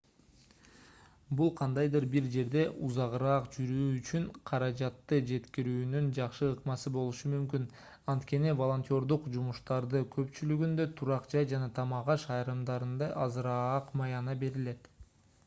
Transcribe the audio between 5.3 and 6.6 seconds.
жеткирүүнүн жакшы